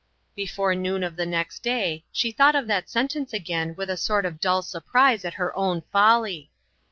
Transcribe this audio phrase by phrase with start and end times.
[0.35, 4.25] Before noon of the next day she thought of that sentence again with a sort
[4.25, 6.49] of dull surprise at her own folly.